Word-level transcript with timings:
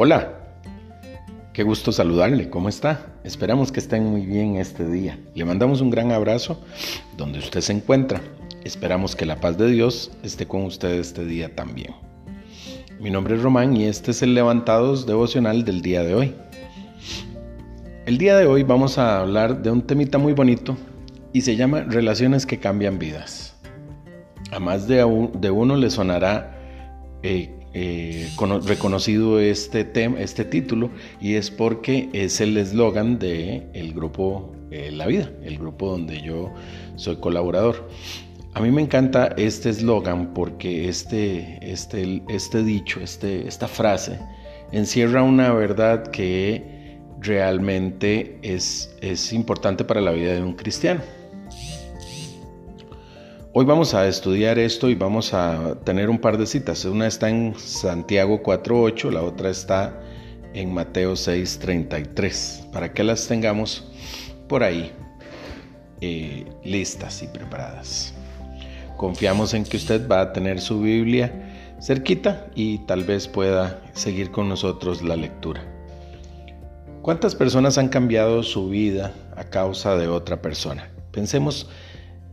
Hola, 0.00 0.32
qué 1.52 1.64
gusto 1.64 1.90
saludarle, 1.90 2.48
¿cómo 2.48 2.68
está? 2.68 3.06
Esperamos 3.24 3.72
que 3.72 3.80
estén 3.80 4.04
muy 4.04 4.24
bien 4.24 4.54
este 4.54 4.88
día. 4.88 5.18
Le 5.34 5.44
mandamos 5.44 5.80
un 5.80 5.90
gran 5.90 6.12
abrazo 6.12 6.62
donde 7.16 7.40
usted 7.40 7.62
se 7.62 7.72
encuentra. 7.72 8.20
Esperamos 8.62 9.16
que 9.16 9.26
la 9.26 9.40
paz 9.40 9.58
de 9.58 9.66
Dios 9.66 10.12
esté 10.22 10.46
con 10.46 10.62
usted 10.62 10.92
este 11.00 11.24
día 11.24 11.52
también. 11.56 11.96
Mi 13.00 13.10
nombre 13.10 13.34
es 13.34 13.42
Román 13.42 13.76
y 13.76 13.86
este 13.86 14.12
es 14.12 14.22
el 14.22 14.34
Levantados 14.34 15.04
devocional 15.04 15.64
del 15.64 15.82
día 15.82 16.04
de 16.04 16.14
hoy. 16.14 16.34
El 18.06 18.18
día 18.18 18.36
de 18.36 18.46
hoy 18.46 18.62
vamos 18.62 18.98
a 18.98 19.18
hablar 19.18 19.62
de 19.62 19.72
un 19.72 19.82
temita 19.82 20.16
muy 20.16 20.32
bonito 20.32 20.76
y 21.32 21.40
se 21.40 21.56
llama 21.56 21.80
Relaciones 21.80 22.46
que 22.46 22.60
cambian 22.60 23.00
vidas. 23.00 23.56
A 24.52 24.60
más 24.60 24.86
de, 24.86 25.02
uno 25.02 25.74
le 25.74 25.90
sonará 25.90 26.56
eh, 27.24 27.57
eh, 27.80 28.28
reconocido 28.64 29.38
este, 29.38 29.84
tema, 29.84 30.18
este 30.20 30.44
título 30.44 30.90
y 31.20 31.34
es 31.34 31.50
porque 31.50 32.08
es 32.12 32.40
el 32.40 32.56
eslogan 32.56 33.18
del 33.18 33.68
el 33.72 33.94
grupo 33.94 34.52
eh, 34.70 34.90
La 34.90 35.06
Vida, 35.06 35.30
el 35.44 35.58
grupo 35.58 35.88
donde 35.90 36.20
yo 36.20 36.52
soy 36.96 37.16
colaborador. 37.16 37.88
A 38.54 38.60
mí 38.60 38.72
me 38.72 38.82
encanta 38.82 39.28
este 39.36 39.70
eslogan 39.70 40.34
porque 40.34 40.88
este, 40.88 41.58
este, 41.60 42.22
este 42.28 42.64
dicho, 42.64 43.00
este, 43.00 43.46
esta 43.46 43.68
frase, 43.68 44.18
encierra 44.72 45.22
una 45.22 45.52
verdad 45.52 46.08
que 46.08 46.98
realmente 47.20 48.38
es, 48.42 48.96
es 49.00 49.32
importante 49.32 49.84
para 49.84 50.00
la 50.00 50.10
vida 50.10 50.34
de 50.34 50.42
un 50.42 50.54
cristiano. 50.54 51.00
Hoy 53.54 53.64
vamos 53.64 53.94
a 53.94 54.06
estudiar 54.06 54.58
esto 54.58 54.90
y 54.90 54.94
vamos 54.94 55.32
a 55.32 55.76
tener 55.82 56.10
un 56.10 56.18
par 56.18 56.36
de 56.36 56.44
citas. 56.44 56.84
Una 56.84 57.06
está 57.06 57.30
en 57.30 57.54
Santiago 57.58 58.42
4.8, 58.42 59.10
la 59.10 59.22
otra 59.22 59.48
está 59.48 59.98
en 60.52 60.74
Mateo 60.74 61.14
6.33, 61.14 62.70
para 62.70 62.92
que 62.92 63.02
las 63.02 63.26
tengamos 63.26 63.90
por 64.48 64.62
ahí 64.62 64.92
eh, 66.02 66.44
listas 66.62 67.22
y 67.22 67.26
preparadas. 67.28 68.12
Confiamos 68.98 69.54
en 69.54 69.64
que 69.64 69.78
usted 69.78 70.06
va 70.06 70.20
a 70.20 70.32
tener 70.34 70.60
su 70.60 70.82
Biblia 70.82 71.32
cerquita 71.80 72.48
y 72.54 72.78
tal 72.80 73.04
vez 73.04 73.28
pueda 73.28 73.80
seguir 73.94 74.30
con 74.30 74.50
nosotros 74.50 75.00
la 75.00 75.16
lectura. 75.16 75.64
¿Cuántas 77.00 77.34
personas 77.34 77.78
han 77.78 77.88
cambiado 77.88 78.42
su 78.42 78.68
vida 78.68 79.14
a 79.36 79.44
causa 79.44 79.96
de 79.96 80.06
otra 80.06 80.42
persona? 80.42 80.90
Pensemos 81.12 81.66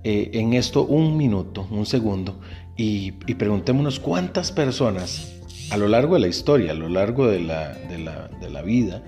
eh, 0.07 0.29
en 0.39 0.53
esto 0.53 0.85
un 0.85 1.17
minuto, 1.17 1.65
un 1.71 1.87
segundo, 1.87 2.39
y, 2.77 3.13
preguntémonos 3.13 3.99
cuántas 3.99 4.51
personas 4.51 5.33
a 5.71 5.77
lo 5.77 5.87
largo 5.87 6.13
de 6.13 6.19
la 6.19 6.27
historia, 6.27 6.73
a 6.73 6.75
lo 6.75 6.89
largo 6.89 7.25
de 7.25 7.39
la, 7.39 7.73
de 7.73 8.49
la 8.51 8.61
vida, 8.61 9.01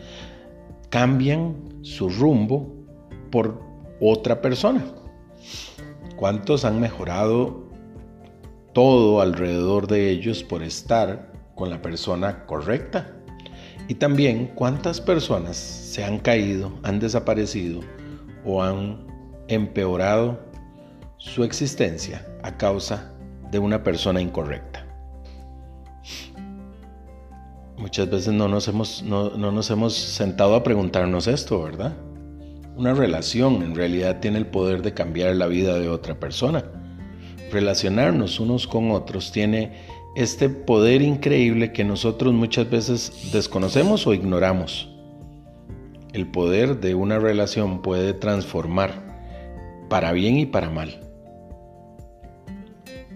cambian 0.89 1.55
su 1.83 2.09
rumbo 2.09 2.73
por 3.29 3.61
otra 4.01 4.41
persona. 4.41 4.83
¿Cuántos 6.15 6.65
han 6.65 6.79
mejorado 6.79 7.67
todo 8.73 9.21
alrededor 9.21 9.85
de 9.85 10.09
ellos 10.09 10.43
por 10.43 10.63
estar 10.63 11.31
con 11.53 11.69
la 11.69 11.79
persona 11.79 12.43
correcta? 12.47 13.13
Y 13.87 13.93
también 13.93 14.47
cuántas 14.55 14.99
personas 14.99 15.57
se 15.57 16.03
han 16.03 16.17
caído, 16.17 16.71
han 16.81 16.99
desaparecido 16.99 17.81
o 18.43 18.63
han 18.63 19.05
empeorado 19.47 20.46
su 21.17 21.43
existencia 21.43 22.25
a 22.43 22.57
causa 22.57 23.11
de 23.51 23.59
una 23.59 23.83
persona 23.83 24.21
incorrecta. 24.21 24.85
Muchas 27.77 28.09
veces 28.09 28.33
no 28.33 28.47
nos 28.47 28.67
hemos, 28.67 29.03
no, 29.03 29.29
nos 29.29 29.69
hemos 29.69 29.93
sentado 29.93 30.55
a 30.55 30.63
preguntarnos 30.63 31.27
esto, 31.27 31.61
¿verdad? 31.61 31.93
Una 32.75 32.93
relación 32.93 33.61
en 33.63 33.75
realidad 33.75 34.19
tiene 34.19 34.39
el 34.39 34.47
poder 34.47 34.81
de 34.81 34.93
cambiar 34.93 35.35
la 35.35 35.47
vida 35.47 35.77
de 35.77 35.89
otra 35.89 36.19
persona. 36.19 36.63
Relacionarnos 37.51 38.39
unos 38.39 38.67
con 38.67 38.91
otros 38.91 39.31
tiene 39.31 39.73
este 40.15 40.49
poder 40.49 41.01
increíble 41.01 41.71
que 41.71 41.83
nosotros 41.83 42.33
muchas 42.33 42.69
veces 42.69 43.29
desconocemos 43.31 44.07
o 44.07 44.13
ignoramos. 44.13 44.89
El 46.13 46.27
poder 46.31 46.79
de 46.79 46.95
una 46.95 47.19
relación 47.19 47.81
puede 47.81 48.13
transformar 48.13 49.05
para 49.89 50.11
bien 50.13 50.37
y 50.37 50.45
para 50.45 50.69
mal. 50.69 51.06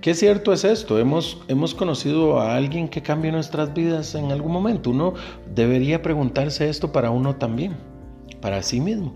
Qué 0.01 0.15
cierto 0.15 0.51
es 0.51 0.63
esto, 0.63 0.97
hemos, 0.97 1.37
hemos 1.47 1.75
conocido 1.75 2.39
a 2.39 2.55
alguien 2.55 2.89
que 2.89 3.03
cambie 3.03 3.31
nuestras 3.31 3.71
vidas 3.75 4.15
en 4.15 4.31
algún 4.31 4.51
momento. 4.51 4.89
Uno 4.89 5.13
debería 5.53 6.01
preguntarse 6.01 6.67
esto 6.67 6.91
para 6.91 7.11
uno 7.11 7.35
también, 7.35 7.75
para 8.41 8.63
sí 8.63 8.79
mismo. 8.79 9.13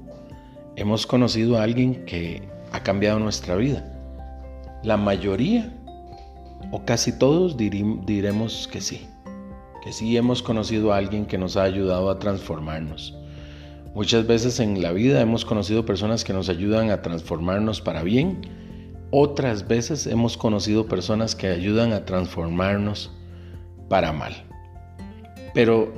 Hemos 0.75 1.07
conocido 1.07 1.57
a 1.57 1.63
alguien 1.63 2.05
que 2.05 2.43
ha 2.71 2.83
cambiado 2.83 3.17
nuestra 3.17 3.55
vida. 3.55 3.83
La 4.83 4.95
mayoría, 4.95 5.73
o 6.69 6.85
casi 6.85 7.17
todos, 7.17 7.57
diremos 7.57 8.69
que 8.71 8.79
sí, 8.79 9.07
que 9.83 9.91
sí 9.91 10.15
hemos 10.17 10.43
conocido 10.43 10.93
a 10.93 10.97
alguien 10.97 11.25
que 11.25 11.39
nos 11.39 11.57
ha 11.57 11.63
ayudado 11.63 12.11
a 12.11 12.19
transformarnos. 12.19 13.17
Muchas 13.95 14.27
veces 14.27 14.59
en 14.59 14.83
la 14.83 14.91
vida 14.91 15.19
hemos 15.19 15.45
conocido 15.45 15.83
personas 15.83 16.23
que 16.23 16.33
nos 16.33 16.47
ayudan 16.47 16.91
a 16.91 17.01
transformarnos 17.01 17.81
para 17.81 18.03
bien 18.03 18.64
otras 19.11 19.67
veces 19.67 20.07
hemos 20.07 20.37
conocido 20.37 20.87
personas 20.87 21.35
que 21.35 21.47
ayudan 21.47 21.93
a 21.93 22.05
transformarnos 22.05 23.11
para 23.89 24.11
mal. 24.11 24.45
Pero 25.53 25.93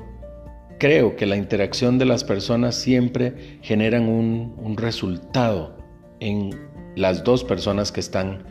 creo 0.80 1.16
que 1.16 1.26
la 1.26 1.36
interacción 1.36 1.98
de 1.98 2.06
las 2.06 2.24
personas 2.24 2.76
siempre 2.76 3.60
generan 3.62 4.08
un, 4.08 4.76
resultado 4.78 5.78
en 6.20 6.52
las 6.96 7.24
dos 7.24 7.44
personas 7.44 7.92
que 7.92 8.00
están 8.00 8.44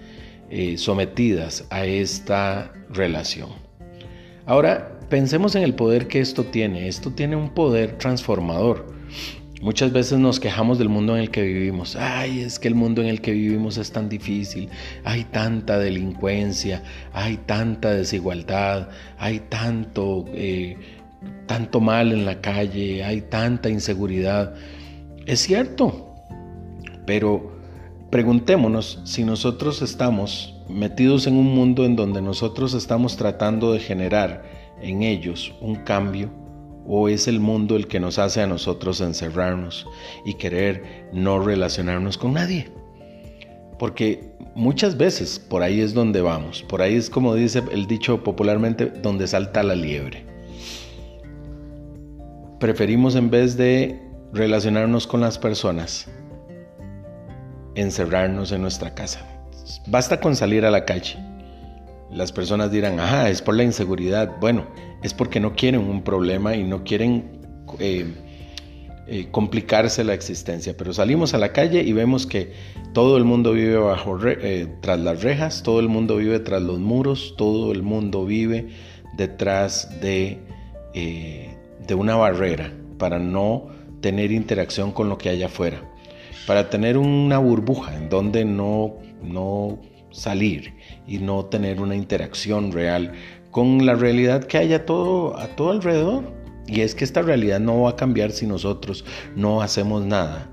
eh, 0.51 0.79
sometidas 0.79 1.67
a 1.71 1.85
esta 1.85 2.73
relación. 2.91 3.51
Ahora, 4.47 4.99
pensemos 5.09 5.55
en 5.55 5.63
el 5.63 5.75
poder 5.75 6.09
que 6.09 6.21
esto 6.21 6.45
tiene. 6.45 6.89
Esto 6.89 7.11
tiene 7.13 7.37
un 7.37 7.51
poder 7.51 7.99
transformador. 7.99 8.87
Muchas 9.63 9.91
veces 9.91 10.19
nos 10.19 10.39
quejamos 10.39 10.79
del 10.79 10.91
mundo 10.91 11.17
en 11.17 11.23
el 11.23 11.31
que 11.31 11.41
vivimos. 11.41 11.97
Ay, 11.97 12.41
es 12.41 12.59
que 12.59 12.69
el 12.69 12.75
mundo 12.75 13.01
en 13.01 13.09
el 13.09 13.23
que 13.23 13.33
vivimos 13.33 13.79
es 13.79 13.91
tan 13.91 14.09
difícil. 14.09 14.69
Hay 15.03 15.25
tanta 15.25 15.79
delincuencia, 15.79 16.83
hay 17.13 17.39
tanta 17.39 17.93
desigualdad, 17.93 18.91
hay 19.19 19.41
tanto, 19.41 20.27
eh, 20.29 20.77
tanto 21.47 21.81
mal 21.81 22.13
en 22.13 22.27
la 22.27 22.43
calle, 22.43 23.03
hay 23.03 23.23
tanta 23.23 23.71
inseguridad. 23.71 24.55
Es 25.25 25.41
cierto, 25.41 26.15
pero 27.07 27.57
preguntémonos 28.11 29.01
si 29.05 29.25
nosotros 29.25 29.81
estamos 29.81 30.55
metidos 30.69 31.27
en 31.27 31.35
un 31.35 31.55
mundo 31.55 31.87
en 31.87 31.97
donde 31.97 32.21
nosotros 32.21 32.75
estamos 32.75 33.17
tratando 33.17 33.73
de 33.73 33.81
generar 33.81 34.45
en 34.83 35.03
ellos 35.03 35.55
un 35.63 35.77
cambio 35.77 36.31
¿O 36.89 37.09
es 37.09 37.27
el 37.27 37.41
mundo 37.41 37.77
el 37.77 37.89
que 37.89 38.01
nos 38.01 38.19
hace 38.19 38.43
a 38.43 38.47
nosotros 38.47 39.01
encerrarnos 39.01 39.87
y 40.25 40.35
querer 40.35 41.09
no 41.13 41.41
relacionarnos 41.41 42.17
con 42.17 42.35
nadie? 42.35 42.71
Porque 43.79 44.33
muchas 44.55 44.97
veces 44.97 45.39
por 45.39 45.63
ahí 45.63 45.81
es 45.81 45.95
donde 45.95 46.21
vamos, 46.21 46.63
por 46.63 46.83
ahí 46.83 46.95
es 46.95 47.11
como 47.11 47.35
dice 47.35 47.63
el 47.73 47.87
dicho 47.87 48.23
popularmente, 48.23 48.87
donde 48.87 49.27
salta 49.27 49.63
la 49.63 49.75
liebre. 49.75 50.25
Preferimos 52.61 53.17
en 53.17 53.31
vez 53.31 53.57
de 53.57 54.01
relacionarnos 54.33 55.07
con 55.07 55.21
las 55.21 55.39
personas, 55.39 56.09
encerrarnos 57.75 58.53
en 58.53 58.63
nuestra 58.63 58.95
casa. 58.95 59.21
Basta 59.89 60.21
con 60.21 60.37
salir 60.37 60.65
a 60.65 60.71
la 60.71 60.85
calle 60.85 61.17
las 62.11 62.33
personas 62.33 62.71
dirán, 62.71 63.01
ajá, 63.01 63.31
es 63.31 63.43
por 63.43 63.55
la 63.55 63.65
inseguridad. 63.65 64.37
Bueno, 64.41 64.67
es 65.03 65.13
porque 65.13 65.41
no 65.41 65.55
quieren 65.55 65.81
un 65.81 66.03
problema 66.03 66.55
y 66.55 66.65
no 66.65 66.85
quieren 66.85 67.41
eh, 67.79 68.07
eh, 69.07 69.29
complicarse 69.31 70.05
la 70.05 70.15
existencia. 70.15 70.77
Pero 70.77 70.93
salimos 70.93 71.35
a 71.35 71.39
la 71.39 71.53
calle 71.53 71.83
y 71.83 71.93
vemos 71.93 72.27
que 72.27 72.53
todo 72.93 73.17
el 73.17 73.25
mundo 73.25 73.53
vive 73.53 73.77
bajo 73.77 74.19
eh, 74.25 74.69
tras 74.81 75.01
las 75.01 75.23
rejas, 75.23 75.63
todo 75.63 75.81
el 75.81 75.89
mundo 75.89 76.17
vive 76.17 76.39
tras 76.41 76.63
los 76.63 76.79
muros, 76.79 77.35
todo 77.37 77.73
el 77.73 77.83
mundo 77.83 78.25
vive 78.25 78.69
detrás 79.17 80.01
de, 80.01 80.39
de 80.95 81.95
una 81.95 82.17
barrera 82.17 82.73
para 82.99 83.19
no 83.19 83.69
tener 84.01 84.31
interacción 84.33 84.93
con 84.93 85.09
lo 85.09 85.19
que 85.19 85.29
hay 85.29 85.43
afuera, 85.43 85.83
para 86.47 86.71
tener 86.71 86.99
una 86.99 87.39
burbuja 87.39 87.97
en 87.97 88.09
donde 88.09 88.45
no, 88.45 88.95
no 89.23 89.79
salir 90.11 90.75
y 91.07 91.19
no 91.19 91.45
tener 91.47 91.81
una 91.81 91.95
interacción 91.95 92.73
real 92.73 93.13
con 93.51 93.85
la 93.87 93.95
realidad 93.95 94.45
que 94.45 94.59
hay 94.59 94.75
a 94.75 94.85
todo, 94.85 95.37
a 95.39 95.49
todo 95.49 95.71
alrededor. 95.71 96.25
Y 96.67 96.81
es 96.81 96.95
que 96.95 97.05
esta 97.05 97.23
realidad 97.23 97.61
no 97.61 97.83
va 97.83 97.91
a 97.91 97.97
cambiar 97.97 98.33
si 98.33 98.47
nosotros 98.47 99.05
no 99.37 99.63
hacemos 99.63 100.05
nada 100.05 100.49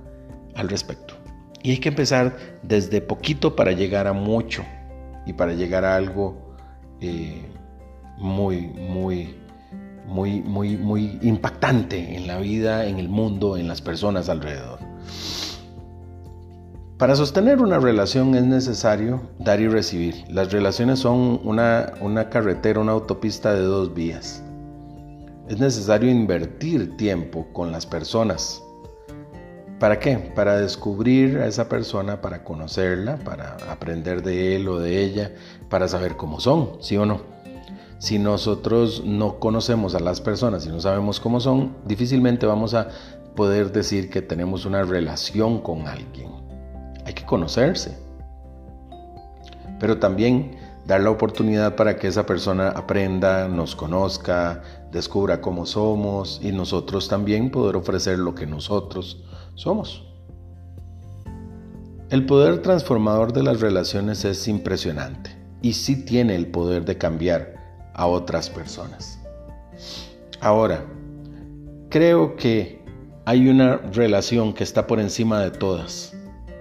al 0.56 0.70
respecto. 0.70 1.16
Y 1.64 1.72
hay 1.72 1.78
que 1.78 1.90
empezar 1.90 2.38
desde 2.62 3.02
poquito 3.02 3.56
para 3.56 3.72
llegar 3.72 4.06
a 4.06 4.14
mucho 4.14 4.64
y 5.26 5.34
para 5.34 5.54
llegar 5.54 5.86
a 5.86 5.96
algo 5.96 6.56
eh, 7.02 7.42
muy, 8.20 8.68
muy 8.68 9.36
muy, 10.06 10.42
muy, 10.42 10.78
muy 10.78 11.18
impactante 11.22 12.16
en 12.16 12.28
la 12.28 12.38
vida, 12.38 12.86
en 12.86 13.00
el 13.00 13.10
mundo, 13.10 13.58
en 13.58 13.68
las 13.68 13.82
personas 13.82 14.30
alrededor. 14.30 14.80
Para 16.98 17.16
sostener 17.16 17.60
una 17.60 17.80
relación 17.80 18.36
es 18.36 18.44
necesario 18.44 19.22
dar 19.40 19.60
y 19.60 19.68
recibir. 19.68 20.24
Las 20.30 20.52
relaciones 20.52 21.00
son 21.00 21.42
una, 21.44 21.94
una 22.02 22.30
carretera, 22.30 22.80
una 22.80 22.92
autopista 22.92 23.52
de 23.54 23.64
dos 23.64 23.96
vías. 23.96 24.44
Es 25.50 25.60
necesario 25.60 26.12
invertir 26.12 26.96
tiempo 26.96 27.48
con 27.52 27.72
las 27.72 27.88
personas. 27.88 28.62
¿Para 29.80 29.98
qué? 29.98 30.18
Para 30.36 30.60
descubrir 30.60 31.40
a 31.40 31.48
esa 31.48 31.68
persona, 31.68 32.22
para 32.22 32.44
conocerla, 32.44 33.18
para 33.18 33.58
aprender 33.70 34.22
de 34.22 34.56
él 34.56 34.68
o 34.68 34.80
de 34.80 35.04
ella, 35.04 35.34
para 35.70 35.88
saber 35.88 36.16
cómo 36.16 36.40
son, 36.40 36.78
¿sí 36.80 36.96
o 36.96 37.08
no? 37.08 37.22
Si 37.98 38.20
nosotros 38.20 39.04
no 39.04 39.40
conocemos 39.40 39.96
a 39.96 40.00
las 40.00 40.22
personas 40.22 40.66
y 40.68 40.70
no 40.70 40.80
sabemos 40.80 41.20
cómo 41.20 41.40
son, 41.40 41.76
difícilmente 41.86 42.46
vamos 42.46 42.76
a 42.76 42.90
poder 43.36 43.72
decir 43.72 44.12
que 44.12 44.22
tenemos 44.22 44.66
una 44.66 44.84
relación 44.84 45.60
con 45.60 45.88
alguien. 45.88 46.43
Hay 47.06 47.14
que 47.14 47.26
conocerse. 47.26 47.98
Pero 49.80 50.00
también 50.00 50.58
dar 50.86 51.02
la 51.02 51.10
oportunidad 51.10 51.76
para 51.76 51.98
que 51.98 52.08
esa 52.08 52.26
persona 52.26 52.70
aprenda, 52.70 53.48
nos 53.48 53.76
conozca, 53.76 54.62
descubra 54.92 55.42
cómo 55.42 55.66
somos 55.66 56.40
y 56.44 56.52
nosotros 56.52 57.08
también 57.08 57.52
poder 57.52 57.76
ofrecer 57.76 58.20
lo 58.20 58.36
que 58.36 58.46
nosotros 58.46 59.24
somos. 59.56 60.06
El 62.10 62.26
poder 62.26 62.62
transformador 62.62 63.34
de 63.34 63.44
las 63.44 63.60
relaciones 63.60 64.24
es 64.26 64.48
impresionante 64.48 65.36
y 65.62 65.74
sí 65.74 66.06
tiene 66.06 66.36
el 66.36 66.48
poder 66.48 66.86
de 66.86 66.98
cambiar 66.98 67.56
a 67.94 68.06
otras 68.06 68.50
personas. 68.50 69.20
Ahora, 70.40 70.86
creo 71.90 72.36
que 72.36 72.84
hay 73.26 73.48
una 73.48 73.78
relación 73.78 74.54
que 74.54 74.64
está 74.64 74.86
por 74.86 75.00
encima 75.00 75.40
de 75.40 75.52
todas. 75.52 76.14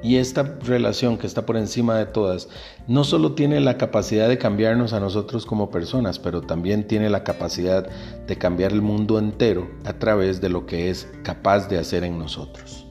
Y 0.02 0.16
esta 0.16 0.43
relación 0.43 1.16
que 1.16 1.28
está 1.28 1.46
por 1.46 1.56
encima 1.56 1.96
de 1.96 2.06
todas 2.06 2.49
no 2.88 3.04
solo 3.04 3.32
tiene 3.32 3.60
la 3.60 3.78
capacidad 3.78 4.28
de 4.28 4.37
cambiarnos 4.37 4.93
a 4.93 5.00
nosotros 5.00 5.46
como 5.46 5.70
personas, 5.70 6.19
pero 6.19 6.43
también 6.43 6.88
tiene 6.88 7.08
la 7.08 7.22
capacidad 7.22 7.88
de 8.26 8.37
cambiar 8.37 8.72
el 8.72 8.82
mundo 8.82 9.19
entero 9.19 9.70
a 9.84 9.93
través 9.93 10.40
de 10.40 10.49
lo 10.49 10.66
que 10.66 10.90
es 10.90 11.08
capaz 11.22 11.69
de 11.69 11.78
hacer 11.78 12.02
en 12.02 12.19
nosotros. 12.19 12.87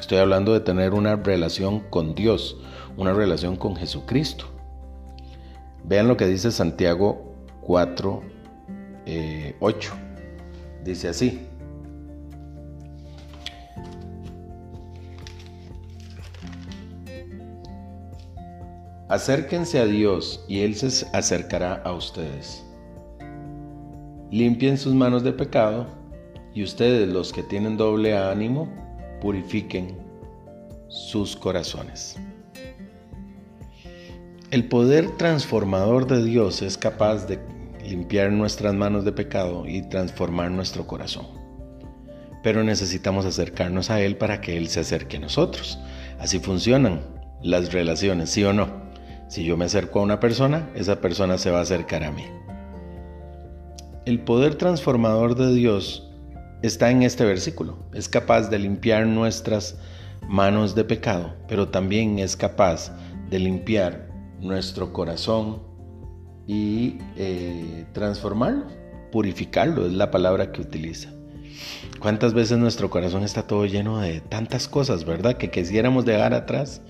Estoy 0.00 0.18
hablando 0.18 0.54
de 0.54 0.60
tener 0.60 0.94
una 0.94 1.16
relación 1.16 1.80
con 1.90 2.14
Dios, 2.14 2.56
una 2.96 3.12
relación 3.12 3.56
con 3.56 3.76
Jesucristo. 3.76 4.46
Vean 5.84 6.08
lo 6.08 6.16
que 6.16 6.26
dice 6.26 6.50
Santiago 6.52 7.34
4, 7.60 8.22
8. 8.22 8.22
Eh, 9.06 9.54
Dice 10.84 11.08
así. 11.08 11.48
Acérquense 19.08 19.78
a 19.78 19.86
Dios 19.86 20.44
y 20.48 20.60
Él 20.60 20.74
se 20.74 21.06
acercará 21.12 21.74
a 21.84 21.92
ustedes. 21.92 22.64
Limpien 24.32 24.76
sus 24.78 24.94
manos 24.94 25.22
de 25.22 25.32
pecado 25.32 25.86
y 26.54 26.64
ustedes 26.64 27.08
los 27.08 27.32
que 27.32 27.44
tienen 27.44 27.76
doble 27.76 28.18
ánimo, 28.18 28.68
purifiquen 29.20 29.96
sus 30.88 31.36
corazones. 31.36 32.16
El 34.50 34.64
poder 34.64 35.16
transformador 35.16 36.08
de 36.08 36.24
Dios 36.24 36.62
es 36.62 36.76
capaz 36.76 37.26
de 37.26 37.38
limpiar 37.84 38.32
nuestras 38.32 38.74
manos 38.74 39.04
de 39.04 39.12
pecado 39.12 39.68
y 39.68 39.82
transformar 39.82 40.50
nuestro 40.50 40.84
corazón. 40.88 41.26
Pero 42.42 42.64
necesitamos 42.64 43.24
acercarnos 43.24 43.88
a 43.90 44.00
Él 44.00 44.16
para 44.16 44.40
que 44.40 44.56
Él 44.56 44.66
se 44.66 44.80
acerque 44.80 45.18
a 45.18 45.20
nosotros. 45.20 45.78
Así 46.18 46.40
funcionan 46.40 47.02
las 47.40 47.72
relaciones, 47.72 48.30
¿sí 48.30 48.42
o 48.42 48.52
no? 48.52 48.85
Si 49.28 49.44
yo 49.44 49.56
me 49.56 49.64
acerco 49.64 50.00
a 50.00 50.02
una 50.02 50.20
persona, 50.20 50.70
esa 50.74 51.00
persona 51.00 51.38
se 51.38 51.50
va 51.50 51.58
a 51.58 51.62
acercar 51.62 52.04
a 52.04 52.12
mí. 52.12 52.24
El 54.04 54.20
poder 54.20 54.54
transformador 54.54 55.34
de 55.34 55.52
Dios 55.52 56.08
está 56.62 56.90
en 56.90 57.02
este 57.02 57.24
versículo. 57.24 57.76
Es 57.92 58.08
capaz 58.08 58.48
de 58.48 58.58
limpiar 58.58 59.06
nuestras 59.06 59.76
manos 60.28 60.74
de 60.74 60.84
pecado, 60.84 61.34
pero 61.48 61.68
también 61.68 62.18
es 62.18 62.36
capaz 62.36 62.92
de 63.30 63.38
limpiar 63.38 64.08
nuestro 64.40 64.92
corazón 64.92 65.62
y 66.46 66.98
eh, 67.16 67.84
transformarlo, 67.92 68.66
purificarlo, 69.10 69.86
es 69.86 69.92
la 69.92 70.10
palabra 70.10 70.52
que 70.52 70.60
utiliza. 70.60 71.10
¿Cuántas 72.00 72.34
veces 72.34 72.58
nuestro 72.58 72.90
corazón 72.90 73.24
está 73.24 73.42
todo 73.46 73.66
lleno 73.66 74.00
de 74.00 74.20
tantas 74.20 74.68
cosas, 74.68 75.04
verdad? 75.04 75.36
Que 75.36 75.50
quisiéramos 75.50 76.04
dejar 76.04 76.34
atrás. 76.34 76.82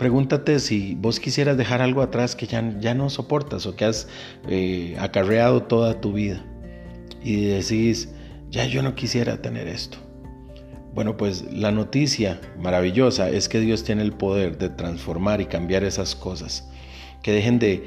Pregúntate 0.00 0.60
si 0.60 0.94
vos 0.94 1.20
quisieras 1.20 1.58
dejar 1.58 1.82
algo 1.82 2.00
atrás 2.00 2.34
que 2.34 2.46
ya, 2.46 2.74
ya 2.80 2.94
no 2.94 3.10
soportas 3.10 3.66
o 3.66 3.76
que 3.76 3.84
has 3.84 4.08
eh, 4.48 4.96
acarreado 4.98 5.64
toda 5.64 6.00
tu 6.00 6.14
vida 6.14 6.42
y 7.22 7.44
decís, 7.44 8.08
ya 8.48 8.64
yo 8.64 8.82
no 8.82 8.94
quisiera 8.94 9.42
tener 9.42 9.68
esto. 9.68 9.98
Bueno, 10.94 11.18
pues 11.18 11.52
la 11.52 11.70
noticia 11.70 12.40
maravillosa 12.58 13.28
es 13.28 13.50
que 13.50 13.60
Dios 13.60 13.84
tiene 13.84 14.00
el 14.00 14.14
poder 14.14 14.56
de 14.56 14.70
transformar 14.70 15.42
y 15.42 15.44
cambiar 15.44 15.84
esas 15.84 16.16
cosas 16.16 16.66
que 17.22 17.32
dejen 17.32 17.58
de, 17.58 17.84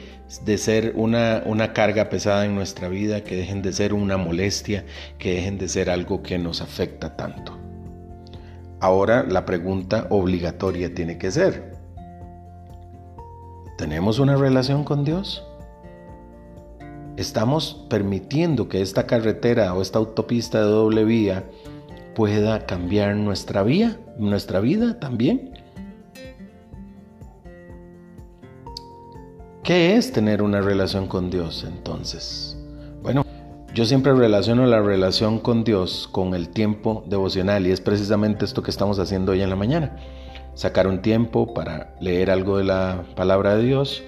ser 0.59 0.93
una, 0.95 1.41
una, 1.47 1.73
carga 1.73 2.09
pesada 2.09 2.45
en 2.45 2.53
nuestra 2.53 2.89
vida, 2.89 3.23
que 3.23 3.37
dejen 3.37 3.63
de 3.63 3.73
ser 3.73 3.91
una 3.91 4.17
molestia, 4.17 4.85
que 5.17 5.33
dejen 5.33 5.57
de 5.57 5.67
ser 5.67 5.89
algo 5.89 6.21
que 6.21 6.37
nos 6.37 6.61
afecta 6.61 7.17
tanto. 7.17 7.57
Ahora 8.79 9.23
la 9.23 9.45
pregunta 9.45 10.05
obligatoria 10.11 10.93
tiene 10.93 11.17
que 11.17 11.31
ser, 11.31 11.72
¿tenemos 13.77 14.19
una 14.19 14.35
relación 14.35 14.83
con 14.83 15.03
Dios? 15.03 15.43
¿Estamos 17.17 17.85
permitiendo 17.89 18.69
que 18.69 18.81
esta 18.81 19.05
carretera 19.05 19.73
o 19.73 19.81
esta 19.81 19.99
autopista 19.99 20.59
de 20.59 20.65
doble 20.65 21.03
vía 21.03 21.43
pueda 22.15 22.65
cambiar 22.65 23.15
nuestra 23.15 23.63
vía, 23.63 23.99
nuestra 24.17 24.59
vida 24.59 24.99
también? 24.99 25.53
¿Qué 29.63 29.95
es 29.95 30.11
tener 30.11 30.41
una 30.41 30.61
relación 30.61 31.07
con 31.07 31.29
Dios 31.29 31.63
entonces? 31.65 32.57
Bueno, 33.01 33.25
yo 33.73 33.85
siempre 33.85 34.13
relaciono 34.13 34.65
la 34.65 34.81
relación 34.81 35.39
con 35.39 35.63
Dios 35.63 36.09
con 36.11 36.35
el 36.35 36.49
tiempo 36.49 37.03
devocional 37.07 37.65
y 37.65 37.71
es 37.71 37.79
precisamente 37.79 38.45
esto 38.45 38.61
que 38.61 38.71
estamos 38.71 38.99
haciendo 38.99 39.31
hoy 39.31 39.41
en 39.41 39.49
la 39.49 39.55
mañana. 39.55 39.95
Sacar 40.55 40.87
un 40.87 41.01
tiempo 41.01 41.53
para 41.53 41.95
leer 41.99 42.29
algo 42.29 42.57
de 42.57 42.63
la 42.63 43.03
palabra 43.15 43.55
de 43.55 43.63
Dios, 43.63 44.03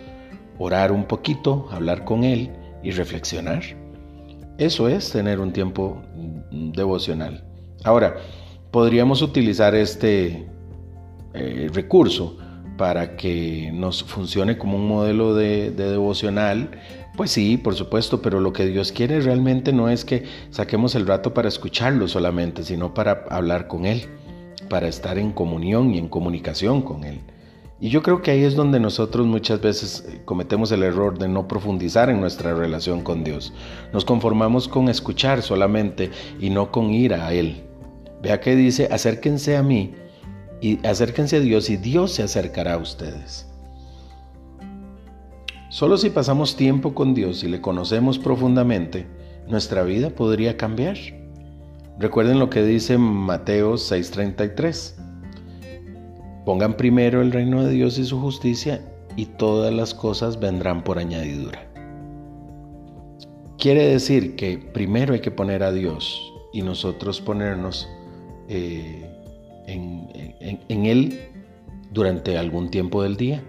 orar 0.59 0.91
un 0.91 1.05
poquito, 1.05 1.67
hablar 1.71 2.05
con 2.05 2.23
Él 2.23 2.51
y 2.83 2.91
reflexionar. 2.91 3.63
Eso 4.57 4.87
es 4.87 5.11
tener 5.11 5.39
un 5.39 5.51
tiempo 5.51 6.01
devocional. 6.51 7.43
Ahora, 7.83 8.15
podríamos 8.71 9.21
utilizar 9.21 9.75
este 9.75 10.47
eh, 11.33 11.69
recurso 11.73 12.37
para 12.77 13.15
que 13.15 13.71
nos 13.73 14.03
funcione 14.03 14.57
como 14.57 14.77
un 14.77 14.87
modelo 14.87 15.33
de, 15.33 15.71
devocional, 15.71 16.71
pues 17.15 17.31
sí, 17.31 17.57
por 17.57 17.75
supuesto, 17.75 18.21
pero 18.21 18.39
lo 18.39 18.51
que 18.53 18.65
Dios 18.65 18.91
quiere 18.91 19.21
realmente 19.21 19.71
no 19.71 19.89
es 19.89 20.03
que 20.03 20.25
saquemos 20.49 20.95
el 20.95 21.07
rato 21.07 21.33
para 21.33 21.47
escucharlo 21.47 22.07
solamente, 22.07 22.63
sino 22.63 22.93
para 22.93 23.25
hablar 23.29 23.67
con 23.67 23.85
Él, 23.85 24.07
para 24.69 24.87
estar 24.87 25.17
en 25.17 25.31
comunión 25.31 25.93
y 25.93 25.97
en 25.97 26.07
comunicación 26.07 26.81
con 26.81 27.03
Él. 27.03 27.21
Y 27.79 27.89
yo 27.89 28.01
creo 28.01 28.21
que 28.21 28.31
ahí 28.31 28.43
es 28.43 28.55
donde 28.55 28.79
nosotros 28.79 29.27
muchas 29.27 29.59
veces 29.61 30.05
eh, 30.07 30.21
cometemos 30.23 30.71
el 30.71 30.83
error 30.83 31.19
de 31.19 31.27
no 31.27 31.47
profundizar 31.47 32.09
en 32.09 32.21
nuestra 32.21 32.53
relación 32.53 33.01
con 33.01 33.23
Dios. 33.23 33.53
Nos 33.91 34.05
conformamos 34.05 34.67
con 34.67 34.87
escuchar 34.87 35.41
solamente 35.41 36.09
y 36.39 36.49
no 36.49 36.71
con 36.71 36.91
ir 36.91 37.13
a 37.13 37.33
Él. 37.33 37.63
Vea 38.23 38.39
que 38.39 38.55
dice, 38.55 38.87
acérquense 38.91 39.57
a 39.57 39.63
mí 39.63 39.93
y 40.61 40.85
acérquense 40.87 41.35
a 41.35 41.41
Dios 41.41 41.69
y 41.69 41.77
Dios 41.77 42.13
se 42.13 42.23
acercará 42.23 42.75
a 42.75 42.77
ustedes. 42.77 43.47
Solo 45.69 45.97
si 45.97 46.09
pasamos 46.09 46.55
tiempo 46.55 46.93
con 46.93 47.13
Dios 47.13 47.43
y 47.43 47.49
le 47.49 47.59
conocemos 47.59 48.17
profundamente, 48.17 49.07
nuestra 49.49 49.83
vida 49.83 50.09
podría 50.09 50.55
cambiar. 50.55 50.95
Recuerden 51.97 52.39
lo 52.39 52.49
que 52.49 52.63
dice 52.63 52.97
Mateo 52.97 53.75
6:33. 53.77 54.95
Pongan 56.45 56.75
primero 56.77 57.21
el 57.21 57.31
reino 57.31 57.63
de 57.63 57.71
Dios 57.71 57.97
y 57.97 58.05
su 58.05 58.19
justicia 58.19 58.81
y 59.15 59.25
todas 59.25 59.73
las 59.73 59.93
cosas 59.93 60.39
vendrán 60.39 60.83
por 60.83 60.99
añadidura. 60.99 61.65
Quiere 63.57 63.87
decir 63.87 64.35
que 64.35 64.57
primero 64.57 65.13
hay 65.13 65.21
que 65.21 65.31
poner 65.31 65.63
a 65.63 65.71
Dios 65.71 66.21
y 66.53 66.61
nosotros 66.61 67.21
ponernos 67.21 67.87
eh, 68.49 69.09
en, 69.65 70.85
Él 70.85 71.19
durante 71.91 72.37
algún 72.37 72.69
tiempo 72.69 73.01
del 73.01 73.15
día 73.15 73.41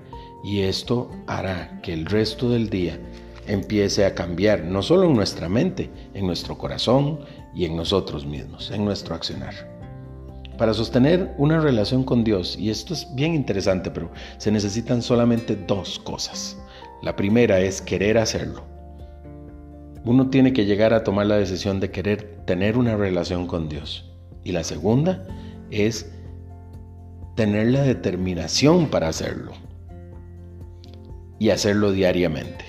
y 0.44 0.60
esto 0.60 1.10
hará 1.26 1.80
que 1.82 1.92
el 1.92 2.06
resto 2.06 2.48
del 2.48 2.70
día 2.70 2.98
empiece 3.46 4.04
a 4.04 4.14
cambiar, 4.14 4.64
no 4.64 4.82
solo 4.82 5.04
en 5.04 5.14
nuestra 5.14 5.48
mente, 5.48 5.90
en 6.14 6.26
nuestro 6.26 6.56
corazón 6.56 7.20
y 7.56 7.64
en 7.64 7.74
nosotros 7.74 8.26
mismos, 8.26 8.70
en 8.70 8.84
nuestro 8.84 9.14
accionar. 9.14 9.54
Para 10.58 10.74
sostener 10.74 11.34
una 11.38 11.58
relación 11.58 12.04
con 12.04 12.22
Dios, 12.22 12.56
y 12.58 12.68
esto 12.70 12.92
es 12.92 13.08
bien 13.14 13.34
interesante, 13.34 13.90
pero 13.90 14.10
se 14.36 14.52
necesitan 14.52 15.00
solamente 15.00 15.56
dos 15.56 15.98
cosas. 15.98 16.58
La 17.02 17.16
primera 17.16 17.58
es 17.60 17.80
querer 17.80 18.18
hacerlo. 18.18 18.62
Uno 20.04 20.28
tiene 20.28 20.52
que 20.52 20.66
llegar 20.66 20.92
a 20.92 21.02
tomar 21.02 21.26
la 21.26 21.36
decisión 21.36 21.80
de 21.80 21.90
querer 21.90 22.42
tener 22.44 22.76
una 22.78 22.96
relación 22.96 23.46
con 23.46 23.68
Dios. 23.68 24.12
Y 24.44 24.52
la 24.52 24.62
segunda 24.62 25.26
es 25.70 26.12
tener 27.34 27.68
la 27.68 27.82
determinación 27.82 28.86
para 28.86 29.08
hacerlo 29.08 29.52
y 31.38 31.50
hacerlo 31.50 31.92
diariamente. 31.92 32.64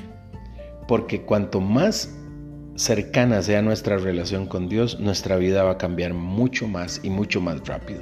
Porque 0.88 1.22
cuanto 1.22 1.62
más 1.62 2.17
cercana 2.78 3.42
sea 3.42 3.64
nuestra 3.64 3.98
relación 3.98 4.46
con 4.46 4.70
Dios, 4.70 5.00
nuestra 5.00 5.36
vida 5.36 5.64
va 5.64 5.72
a 5.72 5.78
cambiar 5.78 6.14
mucho 6.14 6.68
más 6.68 7.02
y 7.04 7.10
mucho 7.10 7.42
más 7.42 7.68
rápido. 7.68 8.02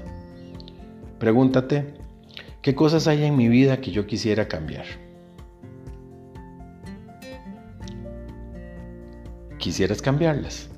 Pregúntate, 1.18 1.94
¿qué 2.62 2.76
cosas 2.76 3.08
hay 3.08 3.24
en 3.24 3.38
mi 3.38 3.48
vida 3.48 3.80
que 3.80 3.92
yo 3.92 4.06
quisiera 4.06 4.50
cambiar? 4.50 4.86
¿Quisieras 9.58 10.02
cambiarlas? 10.02 10.70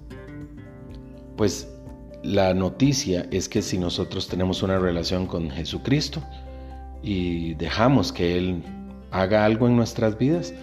Pues 1.36 1.68
la 2.24 2.54
noticia 2.54 3.27
es 3.32 3.50
que 3.50 3.63
si 3.63 3.80
nosotros 3.80 4.27
tenemos 4.27 4.62
una 4.62 4.77
relación 4.77 5.25
con 5.25 5.50
Jesucristo 5.50 6.22
y 7.01 7.56
dejamos 7.56 8.13
que 8.13 8.38
Él 8.38 8.63
haga 9.10 9.44
algo 9.44 9.68
en 9.68 9.75
nuestras 9.75 10.20
vidas, 10.20 10.54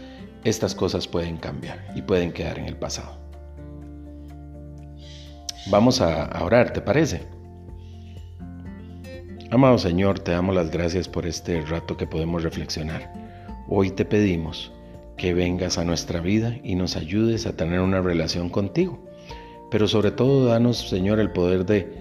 estas 0.45 0.75
cosas 0.75 1.09
pueden 1.09 1.37
cambiar 1.37 1.85
y 1.97 2.03
pueden 2.03 2.33
quedar 2.33 2.61
en 2.61 2.67
el 2.67 2.77
pasado. 2.77 3.24
Vamos 5.71 6.03
a, 6.03 6.45
orar, 6.45 6.75
¿te 6.75 6.83
parece? 6.83 7.23
Amado 9.51 9.79
Señor, 9.79 10.19
te 10.19 10.33
damos 10.33 10.55
las 10.55 10.71
gracias 10.71 11.09
por 11.09 11.27
este 11.27 11.63
rato 11.63 11.97
que 11.97 12.07
podemos 12.07 12.43
reflexionar. 12.43 13.11
Hoy 13.69 13.91
te 13.91 14.05
pedimos 14.05 14.73
que 15.17 15.33
vengas 15.33 15.79
a 15.79 15.85
nuestra 15.85 16.21
vida 16.21 16.57
y 16.63 16.75
nos 16.75 16.97
ayudes 16.97 17.47
a 17.47 17.57
tener 17.57 17.81
una 17.81 18.03
relación 18.03 18.51
contigo. 18.51 19.03
Pero 19.71 19.89
sobre 19.89 20.11
todo 20.11 20.45
danos, 20.45 20.91
Señor, 20.91 21.19
el 21.19 21.31
poder 21.31 21.65
de, 21.65 21.95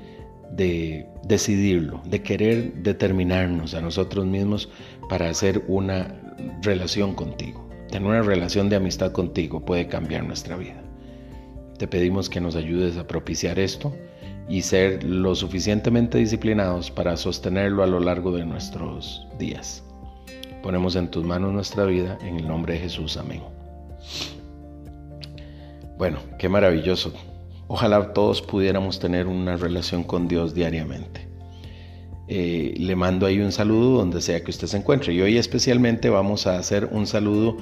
de 0.51 1.07
decidirlo, 1.23 2.01
de 2.03 2.21
querer 2.21 2.73
determinarnos 2.83 3.75
a 3.75 3.81
nosotros 3.81 4.25
mismos 4.25 4.69
para 5.07 5.29
hacer 5.29 5.63
una 5.69 6.19
relación 6.61 7.15
contigo. 7.15 7.69
Tener 7.89 8.09
una 8.09 8.23
relación 8.23 8.67
de 8.69 8.75
amistad 8.75 9.13
contigo 9.13 9.63
puede 9.63 9.87
cambiar 9.87 10.25
nuestra 10.25 10.57
vida. 10.57 10.83
Te 11.83 11.87
pedimos 11.89 12.29
que 12.29 12.39
nos 12.39 12.55
ayudes 12.55 12.95
a 12.95 13.05
propiciar 13.05 13.59
esto 13.59 13.93
y 14.47 14.61
ser 14.61 15.03
lo 15.03 15.35
suficientemente 15.35 16.17
disciplinados 16.17 16.89
para 16.89 17.17
sostenerlo 17.17 17.83
a 17.83 17.87
lo 17.87 17.99
largo 17.99 18.31
de 18.31 18.45
nuestros 18.45 19.27
días. 19.37 19.83
Ponemos 20.61 20.95
en 20.95 21.09
tus 21.09 21.25
manos 21.25 21.51
nuestra 21.51 21.83
vida, 21.83 22.17
en 22.21 22.37
el 22.37 22.47
nombre 22.47 22.75
de 22.75 22.79
Jesús, 22.79 23.17
amén. 23.17 23.41
Bueno, 25.97 26.19
qué 26.39 26.47
maravilloso. 26.47 27.11
Ojalá 27.67 28.13
todos 28.13 28.41
pudiéramos 28.41 29.01
tener 29.01 29.27
una 29.27 29.57
relación 29.57 30.05
con 30.05 30.29
Dios 30.29 30.53
diariamente. 30.53 31.27
Eh, 32.29 32.75
le 32.77 32.95
mando 32.95 33.25
ahí 33.25 33.41
un 33.41 33.51
saludo 33.51 33.97
donde 33.97 34.21
sea 34.21 34.41
que 34.41 34.51
usted 34.51 34.67
se 34.67 34.77
encuentre. 34.77 35.13
Y 35.13 35.19
hoy 35.19 35.37
especialmente 35.37 36.09
vamos 36.09 36.47
a 36.47 36.57
hacer 36.57 36.87
un 36.93 37.07
saludo 37.07 37.57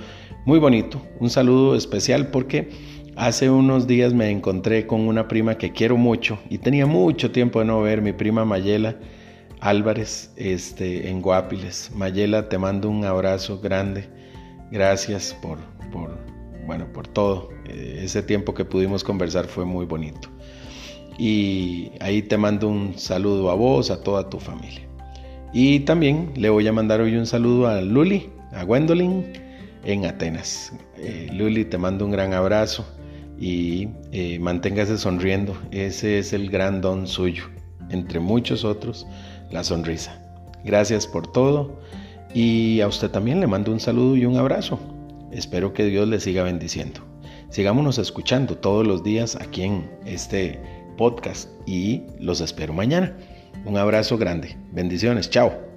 muy 0.45 0.59
bonito, 0.59 1.01
un 1.19 1.31
saludo 1.31 1.75
especial 1.75 2.27
porque 2.27 2.69
hace 3.21 3.51
unos 3.51 3.85
días 3.85 4.15
me 4.15 4.31
encontré 4.31 4.87
con 4.87 5.01
una 5.01 5.27
prima 5.27 5.55
que 5.55 5.71
quiero 5.71 5.95
mucho 5.95 6.39
y 6.49 6.57
tenía 6.57 6.87
mucho 6.87 7.29
tiempo 7.29 7.59
de 7.59 7.65
no 7.65 7.79
ver, 7.79 8.01
mi 8.01 8.13
prima 8.13 8.45
Mayela 8.45 8.95
Álvarez 9.59 10.33
este, 10.37 11.07
en 11.07 11.21
Guapiles. 11.21 11.91
Mayela, 11.93 12.49
te 12.49 12.57
mando 12.57 12.89
un 12.89 13.05
abrazo 13.05 13.59
grande. 13.59 14.09
Gracias 14.71 15.37
por, 15.39 15.59
por, 15.91 16.17
bueno, 16.65 16.91
por 16.91 17.07
todo. 17.07 17.49
Eh, 17.69 18.01
ese 18.03 18.23
tiempo 18.23 18.55
que 18.55 18.65
pudimos 18.65 19.03
conversar 19.03 19.45
fue 19.45 19.65
muy 19.65 19.85
bonito. 19.85 20.27
Y 21.19 21.91
ahí 21.99 22.23
te 22.23 22.37
mando 22.37 22.69
un 22.69 22.97
saludo 22.97 23.51
a 23.51 23.53
vos, 23.53 23.91
a 23.91 24.01
toda 24.01 24.31
tu 24.31 24.39
familia. 24.39 24.81
Y 25.53 25.81
también 25.81 26.31
le 26.35 26.49
voy 26.49 26.67
a 26.67 26.73
mandar 26.73 27.01
hoy 27.01 27.15
un 27.15 27.27
saludo 27.27 27.67
a 27.67 27.81
Luli, 27.81 28.31
a 28.51 28.63
Gwendolyn 28.63 29.31
en 29.83 30.05
Atenas. 30.07 30.73
Eh, 30.97 31.29
Luli, 31.31 31.65
te 31.65 31.77
mando 31.77 32.03
un 32.03 32.11
gran 32.11 32.33
abrazo 32.33 32.83
y 33.41 33.89
eh, 34.11 34.37
manténgase 34.39 34.97
sonriendo. 34.97 35.57
Ese 35.71 36.19
es 36.19 36.31
el 36.31 36.49
gran 36.49 36.79
don 36.79 37.07
suyo, 37.07 37.45
entre 37.89 38.19
muchos 38.19 38.63
otros, 38.63 39.07
la 39.49 39.63
sonrisa. 39.63 40.21
Gracias 40.63 41.07
por 41.07 41.29
todo 41.29 41.81
y 42.33 42.79
a 42.81 42.87
usted 42.87 43.09
también 43.09 43.41
le 43.41 43.47
mando 43.47 43.71
un 43.71 43.79
saludo 43.79 44.15
y 44.15 44.25
un 44.25 44.37
abrazo. 44.37 44.79
Espero 45.31 45.73
que 45.73 45.85
Dios 45.85 46.07
le 46.07 46.19
siga 46.19 46.43
bendiciendo. 46.43 47.01
Sigámonos 47.49 47.97
escuchando 47.97 48.55
todos 48.55 48.85
los 48.85 49.03
días 49.03 49.35
aquí 49.35 49.63
en 49.63 49.89
este 50.05 50.59
podcast 50.97 51.49
y 51.65 52.03
los 52.19 52.41
espero 52.41 52.73
mañana. 52.73 53.17
Un 53.65 53.75
abrazo 53.75 54.17
grande. 54.17 54.55
Bendiciones. 54.71 55.29
Chao. 55.29 55.70